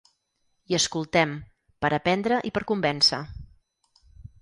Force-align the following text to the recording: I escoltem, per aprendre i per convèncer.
I 0.73 0.77
escoltem, 0.77 1.35
per 1.85 1.93
aprendre 1.99 2.43
i 2.51 2.55
per 2.59 2.67
convèncer. 2.75 3.25